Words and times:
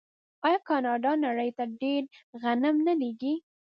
آیا 0.45 0.59
کاناډا 0.69 1.11
نړۍ 1.25 1.49
ته 1.57 1.63
ډیر 1.81 2.01
غنم 2.41 2.75
نه 2.87 2.93
لیږي؟ 3.01 3.33